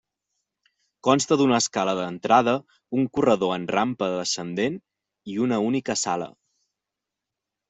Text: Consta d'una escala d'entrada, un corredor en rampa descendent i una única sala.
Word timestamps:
Consta 1.07 1.35
d'una 1.41 1.59
escala 1.63 1.93
d'entrada, 1.99 2.55
un 3.01 3.05
corredor 3.19 3.53
en 3.57 3.69
rampa 3.75 4.09
descendent 4.15 4.81
i 5.35 5.39
una 5.49 5.61
única 5.69 5.99
sala. 6.07 6.33